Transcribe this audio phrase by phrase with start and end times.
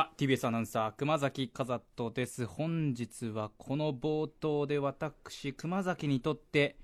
[0.00, 2.46] は TBS アナウンサー熊崎和人です。
[2.46, 6.78] 本日はこの冒頭で私熊崎にとって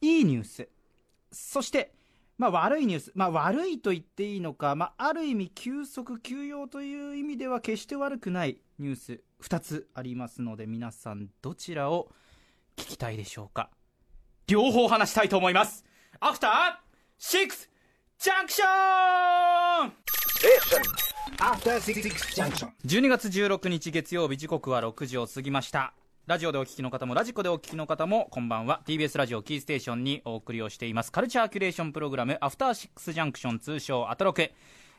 [0.00, 0.68] いいニュース。
[1.32, 1.92] そして
[2.38, 9.20] まあ、悪いニュース、まあ、悪いと言っていいのか、まあ、ある意味、休息、休養という意味では決して悪くないニュース。
[9.42, 12.12] 2つありますので、皆さん、どちらを
[12.76, 13.70] 聞きたいでしょうか。
[14.46, 15.84] 両方話したいと思います。
[16.20, 16.50] アフター
[17.18, 17.68] シックス
[18.18, 21.11] ジャンクション
[22.84, 25.94] 12月16日月曜日時刻は6時を過ぎました。
[26.26, 28.82] ラジオでお聞きの方もラジコでお聞きの方もこんばんは。
[28.86, 31.12] TBS ラジオキーステーションにお送りをしています。
[31.12, 34.50] カルチャーキュレーションプログラムアフターシックスジャンクション通称アトロク。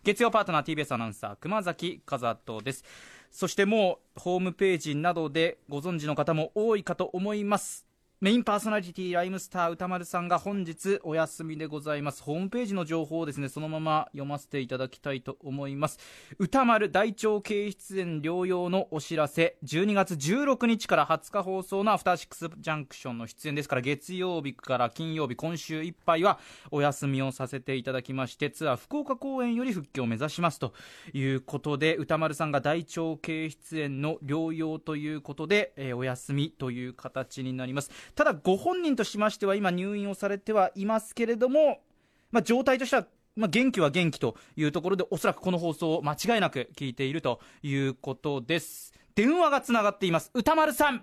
[0.06, 2.86] 月曜パートナー TBS アナウンサー熊崎和人です。
[3.30, 7.86] そしてもうホームページなどでご存知の方も多いかと思います。
[8.24, 12.24] メインパーソナリティライムスター歌丸さんが本日お休みでございます。
[12.24, 16.00] ホームページの情報をですねそのまま読ませていただきたいと思います。
[16.40, 19.58] 歌丸大腸経出演療養のお知らせ。
[19.66, 26.40] 12月16日から20日放送のアフターシックスジャンクションの出演ですから月曜日から金曜日今週いっぱいは
[26.72, 30.72] お休みをさせていただきましてツアー福岡公演より復帰を目指しますと。
[31.12, 37.92] いうことで歌丸さんが大腸経出演の療養ということで、えー、お休みという形になります。
[38.16, 41.82] ただ、ご本人としましては今、入院をされてはいますけれども、
[42.32, 48.94] まあ、状態としては、まあ、元気は元気というところで、おそらくこの放送を間違いなく聞いているということです。
[49.16, 50.32] 電話がつながっています。
[50.34, 51.02] 歌丸さん。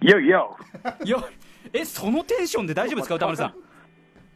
[0.00, 0.56] よよ。
[1.04, 1.28] よ、
[1.72, 3.54] え、そのテンションで大丈夫ですか、 歌丸さん。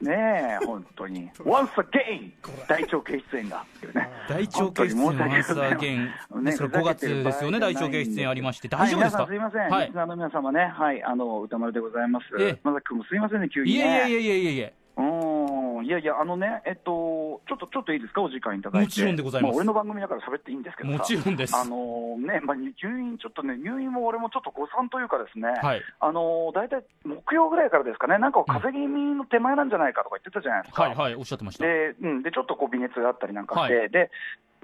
[0.01, 1.31] ねえ、本当に。
[1.45, 2.33] Once again!
[2.67, 3.65] 大腸系出演が。
[4.29, 6.11] 大腸系出演、Once again。
[6.41, 8.69] ね、それ5月ですよね、大腸系出演ありまして。
[8.69, 9.69] 大丈夫ですか、すいません。
[9.69, 12.59] リスナーの皆様ね、はい、あの、歌丸でございます。
[12.62, 14.71] まさき君もすいませんね、急に、いやいやいやいやいやいや。
[14.97, 15.39] うん、
[15.83, 18.86] いやいや、あのね、えっと、ちょっと、ちょっといいですか、お時間いただいて。
[18.86, 19.53] もちろんでございます。
[19.53, 21.56] まあ、俺の番組だから喋っていいんですけどもちろんです。
[21.56, 30.82] あのね、まあ、入院、ちょっとね、入院も俺もちょっと誤算というかですね、はい、あの大体木曜ぐらいからですかね、なんか風邪気味の手前なんじゃないかとか言ってたじゃないですか。
[30.82, 31.65] はいはい、おっしゃってました。
[31.65, 34.10] で、うん、で、ちょっとこう微熱があったりなんかして、はい、で、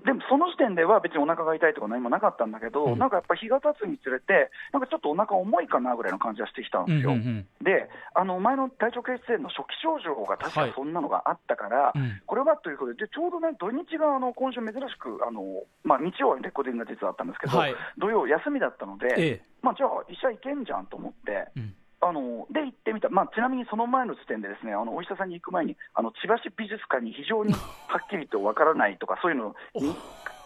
[0.04, 7.12] でもその時点では別にお腹が痛いとか何もなかったんだけど、うん、なんかやっぱ日が経つにつれて、なんかちょっとお腹重いかなぐらいの感じがしてきたんですよ。
[7.12, 21.48] うんうんうん、で、あの前の体調経出演の初期症状が確かそんなのがあったから、はい、これはということで、でちょうどね、土日があの今週珍しく、あのまあ、日曜はレコーディングが実はあったんですけど、はい、土曜休みだったので、ええ、まあ、じゃあ医者行けんじゃんと思って。
[21.56, 21.74] うん
[22.08, 27.52] あので行ってみた、まあ、ちなみにその前の時点で、ですねあのお医者さんに行く前に、あの千葉市美術館に非常に
[27.88, 29.94] はっきりとわからないとか、そういうのに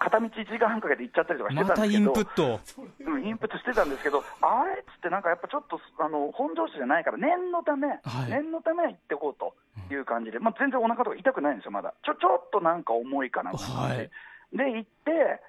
[0.00, 2.60] 片道1時間半かけて行っちゃったりとかしてたんですけど、ま、インプット、
[3.04, 9.54] うん、インプットしてたんですけど、あれっつって、なんかやっぱちょっとあの本調子じゃないから、念のため、はい、念のため行ってこうと
[9.92, 14.10] いう感じで、まあ、全然お腹とか痛くないんですよ、まだ、ちょちょっとなんか重いかなと思って、はい、
[14.56, 15.40] で行って、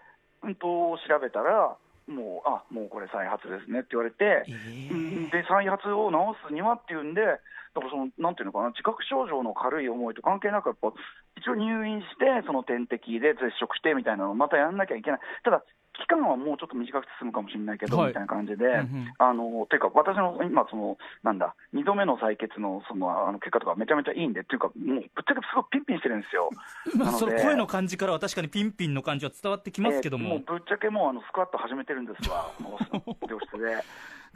[0.43, 1.77] うんと、調べたら、
[2.07, 6.17] もう、あもうこれ再発ですねって言われて、えー、で再発を治
[6.47, 10.91] すにはっていうんで、だからその、なんていうのかな、自覚症状の軽い思いと関係なく、やっぱ
[11.37, 15.63] 一応入院して、その点滴で絶食してみたいなのをまたやんなきゃいけない、ただ、
[16.01, 26.49] 期間はもうちょっと短くて済むかもしれないけど、はい、みたいな感じで、うんうん、あのていうか、私の今その、なんだ、2度目の採血のそのあの結果とかめちゃめちゃいいんで、っていうか、もうぶっちゃけすごいピンピンしてるんですよ。
[26.97, 30.25] まあ、その声の感じからは確かにピンピンの感じは伝わってきますけども。
[30.25, 33.77] えー、もうぶっちゃけもうあのスクワット始めてるんですわ、 もう病室で。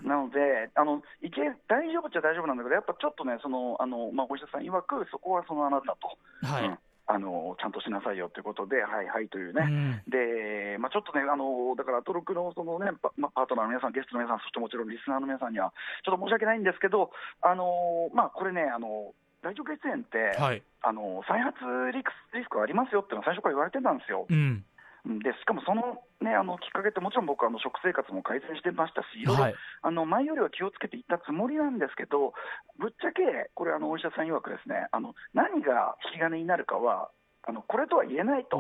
[0.04, 6.18] なので、あのいけ大丈夫っちゃ大丈夫なんだけど、やっぱちょっとね、そのあのまあ、お医者さん曰く、そこはそのあなたと。
[6.46, 6.78] はい、うん
[7.08, 15.72] あのちゃんとしなさいよということで、はいはいというね、うん、でまあ、ちょっとね、あのだから、トロクのその、ね、パ,、まあ、パートナーの皆さん、ゲストの皆さん、そしてもちろんリスナーの皆さんには、
[16.04, 17.12] ちょっと申し訳ないんですけど、
[17.42, 19.14] あのまあ、これね、あの
[19.46, 21.62] 大腸血炎って、はい、あの再発
[21.94, 22.02] リ
[22.44, 24.26] スクありますよっていうのは最初から言われてたんですよ。
[24.28, 24.66] うん
[25.06, 32.34] でしかもその,、ね、あのきっかけって、もちろん僕はあの食生活も改善してましたし、いろいろ、はい、あの前よりは気をつけていったつもりなんですけど、
[32.80, 33.22] ぶっちゃけ、
[33.54, 37.12] これ、あのお医者さん曰くですね、あの何が引き金になるかは、
[37.46, 38.58] あのこれとは言えないと、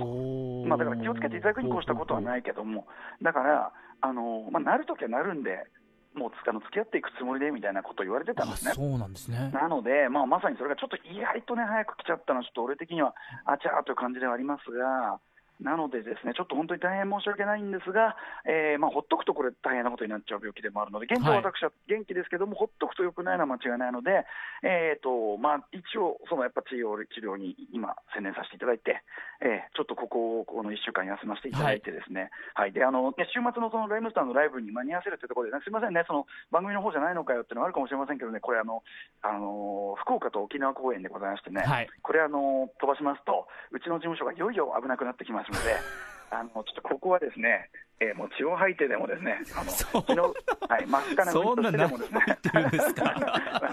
[0.69, 2.85] まあ、だから気をつけていただくにこうしたことはないけども、
[3.23, 5.66] だから、あのまあ、なるときはなるんで、
[6.14, 8.72] もうあの付き合っていくつもりでみたいなことを言われてたんですね。
[8.73, 9.52] そうなんですね。
[9.52, 15.19] なので、まあ、まさにそれがちょっと意外とね、早く来ちゃったのは、ちょっと俺的には、あちゃーという感じではありますが、
[15.61, 24.25] なので、ですねちょっと本当に大変申し訳ないんですが、えーまあ、ほっとくとこれ、大変なことになっちゃう病気でもあるので、現状、私は元気ですけども、はい、ほっとくとよくないのは間違いないので、
[24.63, 29.03] えーとまあ、一応、そのやっぱ治療治療に今、専念させていただいて、
[29.41, 38.84] えー、ちょっとここをこの1週間休ませていただいて、ですね、はい、はい、であの週末のそのライムスターのライブに間に合わせるというところで、ね、すみませんね、その番組の方じゃないのかよっていうのはあるかもしれませんけどね、これ、あの
[39.22, 46.05] あの福岡と沖縄公演でございましてね、はい、これあの、飛ばしますと、うちの事務所がいよいよ危なくなってきますので。
[46.31, 47.69] あのちょっとここはですね、
[47.99, 52.37] えー、もう血を吐いてでもですね、あの昨日、はい、真っ赤なうんちをしてでもですね、真っ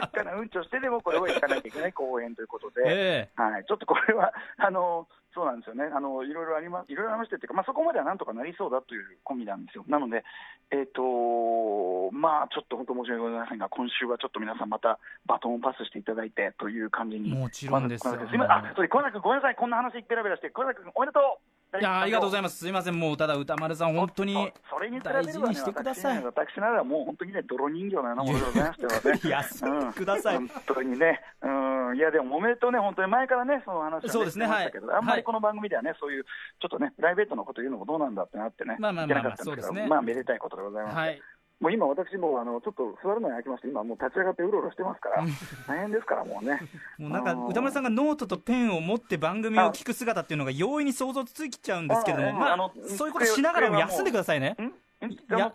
[0.03, 9.85] 赤なうんちをしてでも、これを行かなきゃいけない公演ということで、えー、はい、ちょっとこれは、あのそうなんですよね、あのいろいろあります、いろいろありましてっていうか、まあ、そこまではなんとかなりそうだというコンビなんですよ。
[9.89, 10.25] なので、
[10.71, 24.35] えっ、ー、とまあ、ちょっと本当申し訳ございませんが、今週はちょっと皆さん、またバトンをパスしていただいてという感じに、もちろんですよ、すみません、あ、それ、小崎君、ごめんなさい、こんな話、ベラベラして、小崎君、おめでとういやありがとうございます、すみません、もうただ歌丸さん、本当に
[25.03, 26.23] 大事にしてください。
[26.23, 31.49] 私ならもう本当にね、泥人形のようなものでございましてはね、休んでください、本当にね、う
[31.95, 40.97] ん、いや、でもおめでとうね、本当に前からね、その話そうですね、はい、あんまりこの番組ではね、そういう、ちょっとね、プライベートのこと言うのもどうなんだってなってね、まあまあまあ、まあ、そうですね、まあ、めでたいことでございます。
[40.97, 41.21] はい
[41.63, 45.25] もう今、私もあのちょっと座るのに飽きまして、今、もう立ち上がってうろうろしてますから、
[45.69, 46.59] 大変ですから、もうね。
[46.99, 54.57] もうなんか、歌丸さんがノートとペンを持って番組を聞く姿っていうのが容易に想像つきちゃうんですけれども、まあ、そういうことしながらも休んでくださいね。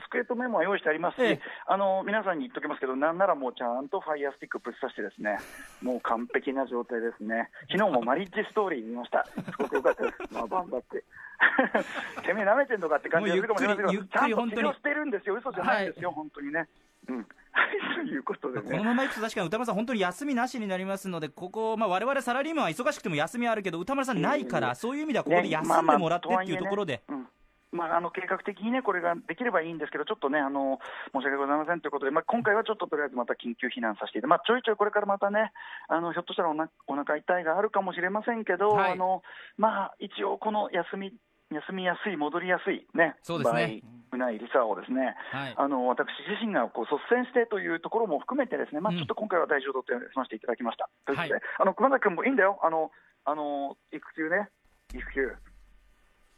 [0.09, 5.39] 机とメモは用意してありますし、ええ、あの皆さんに言っときますけど、なんならもうちゃんとファイヤースティックぶっ刺して、ですね
[5.81, 11.03] もう完璧な状態ですね、昨日もマリッジストーリー見ました、すごくよかったです、まあ、頑張って。
[12.25, 16.68] てめえ、なめてんのかって感じで言うかもしれませんけど、ちゃんと治療してるんですよ、嘘じゃないんですよ、はい、本当にね。
[17.09, 17.27] うん。
[17.95, 27.01] ということで、ね、このままいくと確かに歌丸さん、本当に休みなしになりますので、ここ、まあ、われわれサラリーマンは忙しくても休みあるけど、歌丸さんないから、そういう意味ではここで休んでもらってっていうところで。
[27.07, 27.37] まあ、あ
[27.73, 30.79] の計画的にね、これができればいいんですけど、ちょっとね、あの
[31.13, 35.51] 申し訳ございませんということで、まあ、今回はちょっととりあえずまた緊急避難させていまあ、ちょいちょいこれからまたね、
[35.87, 39.21] あのひょっとしたらおなお腹痛いがあるかもしれませんけど、はい、あの
[39.57, 41.13] まあ、一応、この休み
[41.51, 43.81] 休みやすい、戻りやすい、ね、そうですね。
[44.11, 50.89] うないリサをですね、はい、あの私自身がこう率先してというところも含めて、ですね、まあ、ちょっと今回は大事を取って済ませていただきました。
[51.07, 52.91] うん、ということで、あの熊崎君もいいんだよ、あの
[53.23, 54.49] あの育休ね、
[54.93, 55.46] 育休。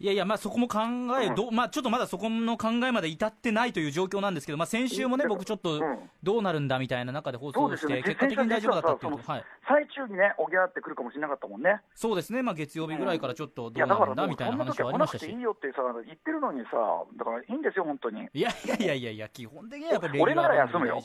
[0.02, 0.80] いやいや、まあ、そこも考
[1.22, 5.82] え、うん、どまあ、ちょっとまだそこの考えまで至ってないという状況なんですけど、まあ、先週もね、僕、ちょっと
[6.24, 11.82] どうなるんだみたいな中で放送して、結果的に大丈夫だったっていうはい、最中にね、おぎゃってくるかもしれなかったもんね。
[11.96, 15.30] そうですね、まあ、月曜日ぐらいからちょっとどうなるんだみたいな話はありましたし。
[15.30, 16.78] いいよってさ、言ってるのにさ、
[17.18, 18.22] だからいいんですよ、本当に。
[18.34, 21.02] いやいやいやいやいや、基本的にはやっぱり 俺なら休むよ。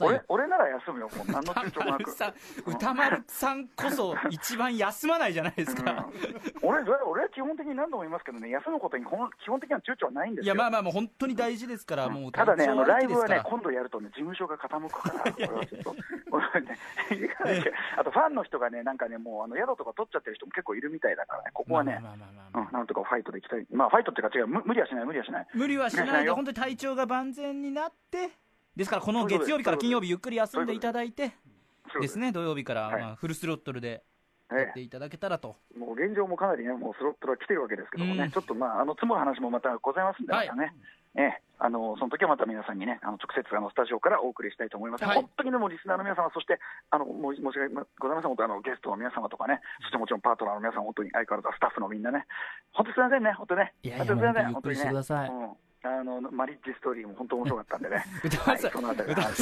[0.00, 2.12] 俺俺なら休むよ、もう何の躊躇もなく。
[2.66, 6.06] 歌丸さんこそ一番休まないじゃないですか。
[6.62, 9.08] うん、俺、俺は基本的に何度も言いますけどね、休むことに基
[9.46, 10.54] 本的には躊躇はないんですよ。
[10.54, 15.94] いや、まあまあ、もう本当に大事ですから、もうただね、あのライブはね、今度やるとね、事務所が傾くから、 これはちょっと、
[17.98, 22.02] あとファンの人がね、なんかね、もうあの宿とか取っちゃってる人も結構いるみたいだからね、ここはね、
[22.72, 25.46] なんとかファイトでいきたい、まあ、ファイトっていうか、違う、無理はしない、無理はしない。
[25.54, 28.30] 無理はしないで、本当に体調が万全になって、
[28.74, 31.32] ですから、この月曜日から金曜日、ゆっくり休んでいただいて、
[32.00, 32.18] です。
[32.18, 34.02] ね、土曜日からまあフルスロットルで。
[34.54, 40.74] やっていただけたらと、ええ、もう現状もかなりね、もうスロットルは来てるわけですけどもね、うん、ちょっとまあ、あの積もる話もまたございますんで、またね、はい、
[41.16, 46.60] ええ、あのその時はまた皆さんにね、あの直接あのスタジオからお送りしたいと思います、はい、本当にでもリスナーの皆様、そして
[46.90, 52.26] あのも申し訳ございません、本当あのゲストの皆様とかね、そしてもちろんパートナーの皆さん、本当に相変わらずスタッフのみんなね、
[52.72, 55.30] 本当すみませんね、本当ね、いやいや、本当にゆっくりしてください。
[55.30, 55.56] うん
[55.86, 58.04] あのマリッジストーリーも本当面白かったんでね。
[58.24, 58.84] 歌丸さん、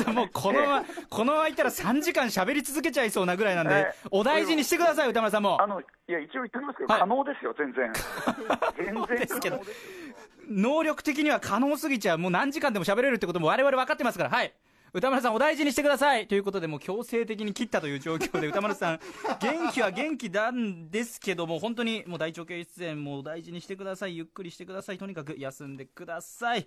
[0.07, 5.61] はい、もうこのまま、 このままいったら3時間喋り続けちゃいそうなぐらいなんで、えー、お大事にしてください、歌丸さんも。
[5.61, 7.93] あのいや、一応言っておきますけど、はい、可能ですよ、全然。
[8.77, 9.61] 全然ですけど。
[10.51, 14.53] 能力的には可能すぎちゃう、もう何時間でも喋れるってことも我々分かってますから、はい。
[14.97, 16.29] 歌丸さんお大事にしてください。
[16.29, 19.01] ということでもう強制的に切ったという状況で歌丸さん
[19.41, 24.17] 元気は元気なんですけども本当にもう大腸系出演も大事にしてください。
[24.17, 24.99] ゆっくりしてください。
[24.99, 26.65] とにかく休んでください。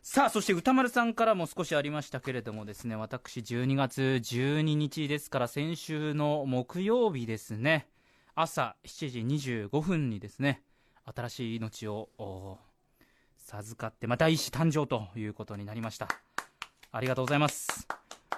[0.00, 2.96] さあそして歌丸さんからも少しありましたけれどもですね。
[2.96, 7.86] 私12月12日ですから先週の木曜日ですね。
[8.34, 9.20] 朝7時
[9.68, 10.62] 25分にですね
[11.04, 12.08] 新しい命を
[13.36, 16.08] 授かって、まあ、第子誕生ということになりました。
[16.90, 17.86] ありがとうございます。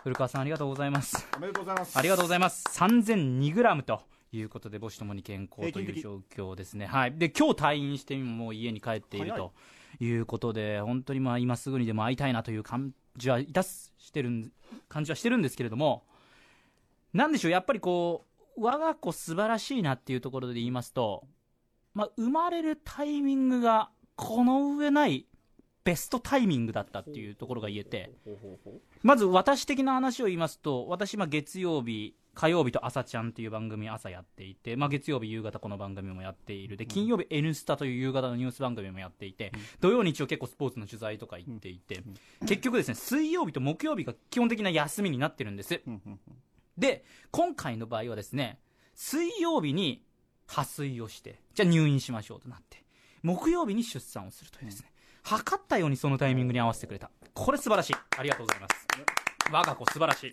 [0.02, 1.28] 古川さんありがとうございます。
[1.36, 1.96] おめでとうございます。
[1.96, 2.64] ありがとうございます。
[2.70, 4.02] 3002グラムと
[4.32, 6.86] いうことで母子ともに健康という状況ですね。
[6.86, 7.12] はい。
[7.12, 9.52] で今日退院してもう家に帰っていると
[10.00, 10.10] い。
[10.10, 14.52] うことで本当にまあ今すぐにでも会いたいなという感じはいたしてる
[14.88, 16.04] 感じはしてるんですけれども
[17.12, 18.26] なんでしょうやっぱりこ
[18.56, 21.24] う我が子素晴らしいなっていうところで言いますと
[21.94, 25.26] まあ、生まれるタイミングがこの上ない
[25.90, 28.12] ベストタイミングだったっていうところが言えて、
[29.02, 36.76] まず私的な話を言いますと、私、月曜日、火曜日と朝ちゃんっていう番組朝やっていて、まあ、月曜日夕方この番組もやっている。
[36.76, 42.04] で金曜日 N スタという夕方のニュース番組もやっていて、土曜日曜結構スポーツの取材とか行っていて、
[42.46, 45.80] 結局ですね水曜日と木曜日が基本的な休みになってるんです。
[46.78, 48.60] で今回の場合はですね
[48.94, 50.04] 水曜日に
[50.46, 52.84] 破水をしてじゃあ入院しましょうとなって
[53.22, 57.10] 木曜日に出産をするというですね、測ったようにそのタイミングに合わせてくれた。
[57.34, 57.94] これ素晴らしい。
[58.16, 58.86] ありがとうございます。
[59.52, 60.30] 我が子素晴らしい。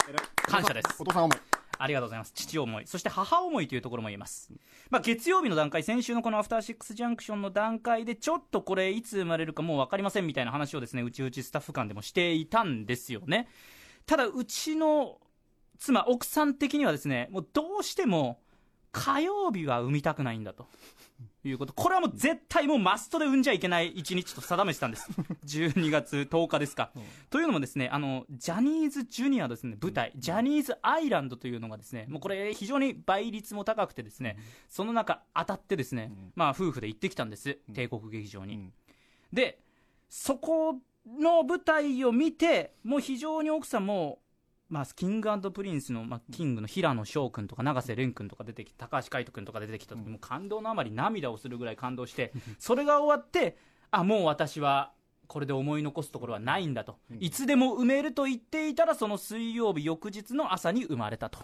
[0.47, 0.95] 感謝です。
[0.99, 1.37] お父さん思い。
[1.79, 2.31] ありがとうございます。
[2.33, 2.87] 父思い。
[2.87, 4.51] そして母思いというところも言えます、
[4.89, 13.47] まあ、月曜日の段階先週のこのアフターシックスジャンクションの段階でちょっとこれいつ生まれるかもう分かりませんみたいな話をですねうちうちスタッフ間でもしていたんですよね。
[14.05, 15.19] ただうちの
[15.77, 18.39] 妻奥さん的にはですねもうどうしても
[18.97, 20.67] 火曜日は産みたくないんだと。
[21.43, 21.73] いうこと。
[21.73, 25.09] これはもう絶対もうマストで産んじゃいけない一日と定めてたんです。
[25.45, 26.91] 12月10日ですか。
[26.95, 34.37] うん、というのもですね、あの、ジャニーズジュニアですね、舞台、ジャニーズアイランドというのがですね、もうこれ非常に倍率も高くてですね、
[34.69, 38.71] その中当たってですね、まあ夫婦で行ってきたんです、帝国劇場に。
[39.31, 39.59] で、
[40.09, 44.19] そこの舞台を見て、もう非常に奥さんも、
[44.69, 53.57] まあ、キングプリンスの、まあ、キングの平野翔君とか永瀬廉君とか出てきて高橋海人君とか出てきた時も感動のあまり涙をするぐらい感動してそれが終わって
[53.91, 54.91] あもう私は
[55.27, 61.39] これで思い残すところはないんだと、いつでも産めると言っていたらその水曜日翌日の朝に生まれたと。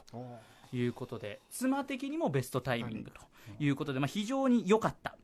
[0.75, 3.21] いうことで妻的にもベストタイミングと
[3.59, 3.69] い。
[3.69, 5.15] うことで、まあ、非常に良かった、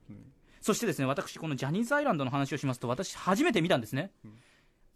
[0.61, 4.11] そしてですね私このジャニーズアイランドの話をしますと私初めて見たんですね、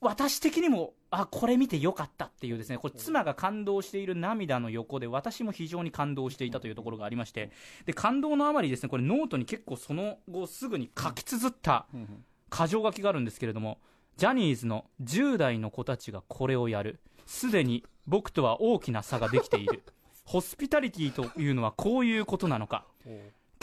[0.03, 7.51] 私的にも、あ、これ見てよかったっていうですね、これ妻が感動している涙の横で私も非常に感動していたというところがありまして、
[7.85, 11.87] で、感動のあまりですね、これノートに結構その後すぐに書き綴った
[12.51, 13.79] 箇条書きがあるんですけれども、
[14.17, 16.99] ジャニーズの10代の子たちがこれをやる。
[17.25, 19.83] すでに僕とは大きな差ができている。
[20.25, 22.85] ホスピタリティというのはこういうことなのか。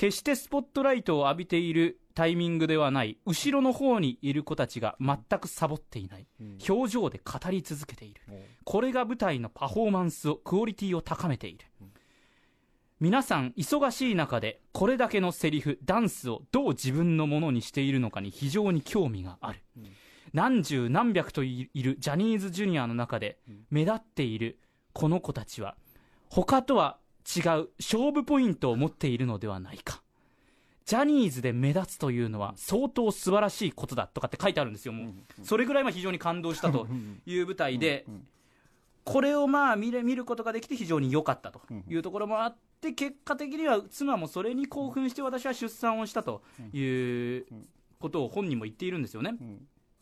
[0.00, 3.18] 決してスポットライトを浴びているタイミングではない。
[3.26, 11.92] 後ろの方にいる子たちが全くサボっていない、うん、表情で語り続けている、うん、これが舞台のパフォーマンスをクオリティを高めている、うん、
[12.98, 19.60] 皆さん忙しい中でこれだけのセリフダンスをどう自分のものにしているのかに非常に興味がある、
[20.32, 23.36] 何十何百といるジャニーズジュニアの中で
[23.68, 24.60] 目立っている
[24.94, 25.76] この子たちは
[26.30, 30.02] 他とは違う勝負ポイントを持っているのではないか。
[30.86, 35.44] ジャニーズで目立つというのは相当素晴らしいことだとかって書いてあるんですよ、もう。
[35.44, 36.88] それぐらい非常に感動したと
[37.26, 38.06] いう舞台で、
[39.04, 47.46] これをまあ見れ見ることができて非常に良かったというところもあって、結果的には妻もそれに興奮して私は出産をしたという
[48.00, 49.34] ことを本人も言っているんですよね。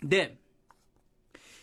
[0.03, 0.39] で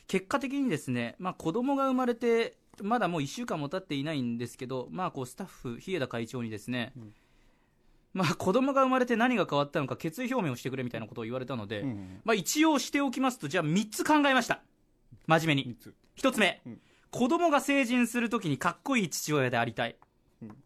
[0.08, 7.13] 結果的にですね、まあ、子供が生まれて、まだもう1週間も経っていないんですけど、まあ、こうスタッフ、日枝会長にですね、うん。
[8.13, 14.62] まあ、子供が生まれて何が変わったのか決意表明をしてくれみたいなことを言われたので、うん、まあ、一応しておきますとじゃあ3つ考えました。
[15.27, 15.75] 真面目に。
[16.17, 16.39] 1つ。
[16.39, 16.79] 目、うん、
[17.12, 19.96] 子供が成人するときにかっこいい父親でありたい、
[20.41, 20.58] うん、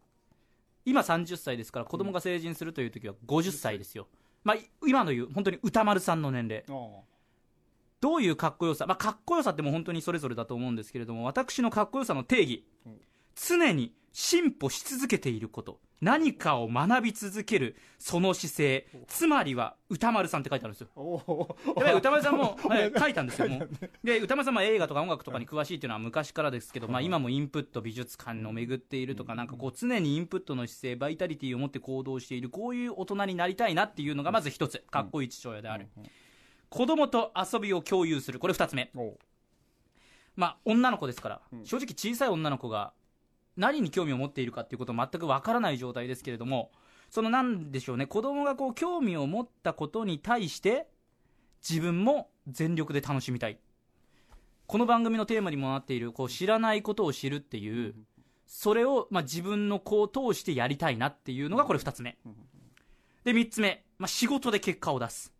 [0.84, 4.08] 今30歳ですから子供が成人するというときは50歳ですよ、
[4.42, 6.64] まあ、今の言う本当に歌丸さんの年齢
[8.00, 12.64] どういうかっこよさ、まあ、かっこよさっても本当にそれぞれだと思うんですけれども私のかっこよさの定義、
[13.34, 15.80] 常に進歩し続けていること。
[16.00, 18.86] 何かを学び続けるその姿勢。
[19.06, 21.56] つまりは歌丸さんって書いてあるんですよ。
[21.96, 23.68] 歌丸さんも、 ね、書いたんですよもう。
[24.02, 34.82] で歌丸さんも映画とか音楽とかに詳しいっていうのは昔からですけど、まあ、今もインプット美術館を巡っているとかなんかこう常にインプットの姿勢バイタリティを持って行動しているこういう大人になりたいなっていうのがまず一つ。
[34.90, 35.88] かっこいい父親である、
[36.70, 38.38] 子供と遊びを共有する。
[38.38, 38.90] これ二つ目。
[40.36, 42.92] まあ女の子ですから、正直小さい女の子が
[43.56, 46.70] 何に興味を持っているかっていうこと全くわからない状態ですけれども、
[47.10, 50.88] そのなんでしょうね、子供がこう興味を持ったことに対して、
[51.68, 53.58] 自分も全力で楽しみたい。
[54.66, 57.96] この番組のテーマにもなっている、こう知らないことを知るっていう、
[58.46, 62.16] それを、まあ、自分の子を通してやりたいなっていうのがこれ2つ目。
[63.24, 65.32] で、3つ目、まあ、仕事で結果を出す。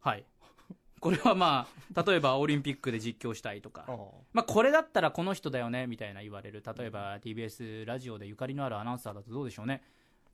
[0.00, 0.24] はい。
[1.00, 3.86] これはまあ、例えばオリンピックで実況したいとか、
[4.32, 9.82] まあこれだったらこの人だよねみたいな言われる、例えば TBS ラジオでゆかりのあるアナウンサーだとどうでしょうね。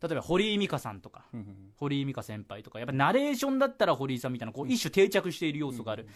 [0.02, 1.24] 例えば堀井美香さんとか、
[1.76, 6.06] 堀井美香先輩とか、やっぱナレーションだったら堀井さんみたいな、こう一種定着している要素がある。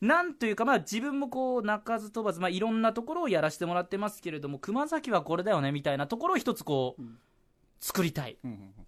[0.00, 7.02] なんというか、まあ自分もこう、鳴かず飛ばず、まあいろんなところをやらせてもらってますけれども、熊崎はこれだよねみたいなところを一つこう、
[7.80, 8.38] 作りたい。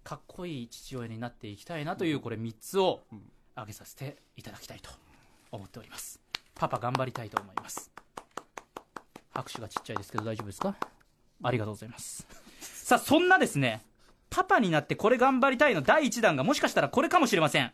[0.03, 3.03] かっこいい父親になっていきたいなという、これ3つを
[3.57, 4.89] 挙げさせていただきたいと
[5.51, 6.21] 思っております。
[6.55, 7.91] パパ頑張りたいと思います。
[9.33, 10.75] 拍手がちっちゃいですけど大丈夫ですか？
[11.43, 12.25] ありがとうございます。
[12.61, 13.83] さあそんなですね
[14.29, 17.71] パパになってこれ頑張りたいの第1弾がもしかしたらこれかもしれません。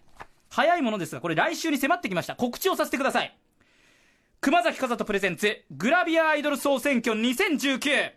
[0.49, 2.35] 早いものですがこれ来週に迫ってきました。
[2.35, 3.35] 告知をさせてください。
[4.41, 8.11] 熊崎風人プレゼンツグラビアアイドル総選挙2019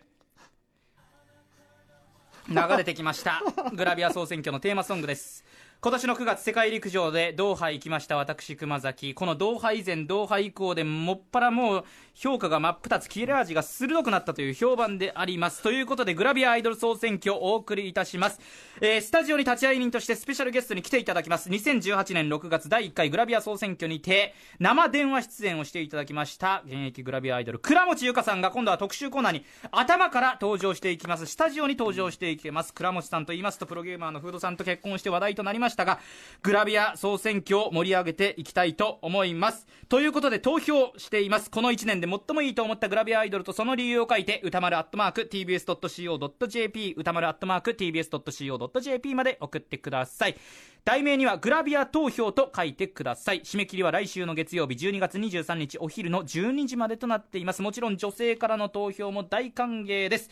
[2.49, 3.41] 流れてきました。
[3.73, 5.43] グラビア総選挙のテーマソングです。
[5.79, 9.13] 今年の9月世界陸上でドーハ行きました私熊崎。
[9.13, 15.61] このドーハ以前ドーハ以降でもっぱらもう評価が真っ二つ切れ味が鋭くなったという評判であります。
[15.61, 18.39] ということでグラビアアイドル総選挙お送りいたします、
[18.81, 21.47] えー、スタジオに立ち会い人としてスペシャルゲストに来ていただきます。
[21.47, 31.27] 2018年6月第1回グラビア総選挙にて生電話出演をしていただきました現役グラビアアイドル倉持由香さんが今度は特集コーナーに頭から登場していきます。
[31.27, 32.73] スタジオに登場していきます。
[32.73, 35.99] 倉持さんと言いますとプロゲーマーのフードさんと結婚して話題となりましたが
[36.43, 39.67] グラビア総選挙を盛り上げていきたいと思います。
[39.89, 41.49] ということで投票しています。
[41.49, 50.37] この1年で最もいいと思ったグラビアアイドルとその理由を書いて歌丸アットマーク TBS.CO.JP 歌丸アットマーク TBS.CO.JP まで送ってください。
[50.85, 53.41] 題名にはグラビア投票と書いてください。
[53.41, 57.61] 締め切りは来週の月曜日12月23日お昼の12時までとなっています。
[57.61, 60.29] もちろん女性からの投票も大歓迎です。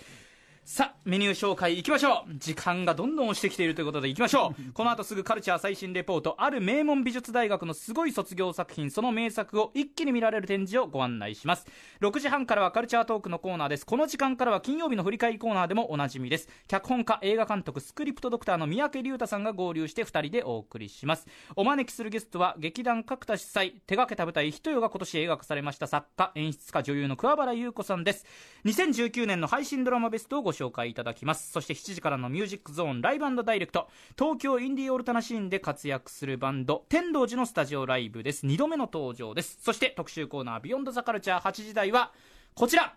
[0.67, 2.33] さあ、メニュー紹介いきましょう。
[2.39, 4.63] 時間がどんどん押してきているということでいきましょう。
[4.73, 11.67] この後すぐカルチャー最新レポート、ある名門美術大学のすごい卒業作品、その名作を一気に見られる展示をご案内します。
[12.01, 13.85] 6時半からはカルチャートークのコーナーです。
[13.85, 16.49] この時間からは金曜日の振り返りコーナーでもおなじみです。
[16.67, 21.27] 脚本家、映画監督、スクリプトドクターの三宅龍太さんが合流して2人でお送りします。
[21.55, 28.25] お招きするゲストは劇団角田主催、手掛けた舞台、人よが今年映画化されました作家、演出家、女優の桑原優子さんです。
[28.65, 31.51] 2019年の配信ドラマベストをご紹介いただきます。
[31.51, 33.89] そして7時からのミュージックゾーンライブダイレクト。
[34.17, 38.45] 東京インディーオルタナシーンで活躍するバンド天童寺のスタジオライブです。
[38.45, 39.59] 2度目の登場です。
[39.61, 42.11] そして特集コーナービヨンドザカルチャー8時台は
[42.53, 42.95] こちら。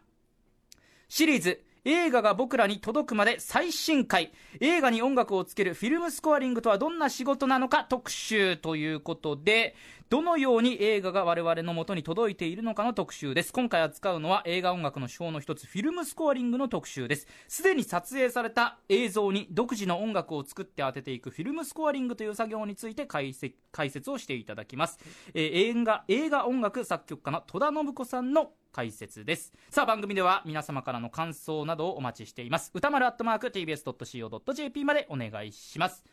[1.09, 4.33] シリーズ映画が僕らに届くまで最新回。
[4.61, 9.75] 映画に音楽をつけるフィルムスコアリングとはどんな仕事なのか特集ということで
[10.09, 13.53] どのように映画が我々の元に届いているのかの特集です。
[13.53, 17.27] 今回扱うのは映画音楽の手法の一つフィルムスコアリングの特集です。
[17.47, 24.99] すでに撮影された映像に独自の音楽を作って当てていくフィルムスコアリングという作業について解説をしていただきます、
[25.35, 29.53] えー、映画映画音楽作曲家の戸田信子さんの解説です。
[29.71, 32.71] さあ番組では皆様からの感想などをお待ちしています。
[32.73, 36.05] 歌丸アットマーク TBS.CO.JP までお願いします。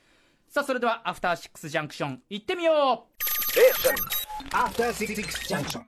[0.50, 3.22] さあそれではアフターシックスジャンクション行ってみよう。
[3.60, 5.84] えアフターシックスジャンクション。